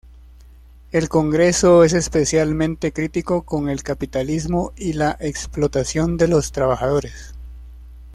El 0.91 1.09
Congreso 1.09 1.83
es 1.83 1.93
especialmente 1.93 2.91
crítico 2.91 3.43
con 3.43 3.69
el 3.69 3.83
capitalismo 3.83 4.73
y 4.75 4.93
la 4.93 5.15
explotación 5.19 6.17
de 6.17 6.27
los 6.27 6.51
trabajadores. 6.51 7.35